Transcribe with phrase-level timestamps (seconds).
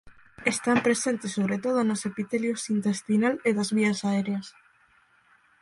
[0.53, 4.47] Están presentes sobre todo nos epitelios intestinal e das vías aéreas.